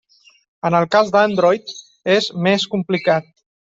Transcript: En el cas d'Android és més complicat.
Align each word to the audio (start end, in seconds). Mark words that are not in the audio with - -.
En 0.69 0.77
el 0.77 0.87
cas 0.95 1.13
d'Android 1.17 1.71
és 2.17 2.35
més 2.51 2.71
complicat. 2.77 3.35